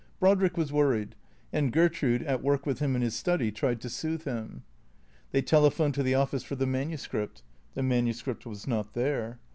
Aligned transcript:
Brodrick 0.19 0.57
was 0.57 0.73
worried, 0.73 1.15
and 1.53 1.71
Gertrude, 1.71 2.23
at 2.23 2.41
work 2.41 2.65
with 2.65 2.79
him 2.79 2.95
in 2.95 3.03
his 3.03 3.13
study, 3.15 3.51
tried 3.51 3.79
to 3.81 3.89
soothe 3.91 4.23
him. 4.23 4.63
They 5.29 5.43
telephoned 5.43 5.93
to 5.93 6.01
the 6.01 6.15
office 6.15 6.41
for 6.41 6.55
the 6.55 6.65
manuscript. 6.65 7.43
The 7.75 7.83
manu 7.83 8.13
script 8.13 8.47
was 8.47 8.65
not 8.65 8.93
there. 8.93 9.37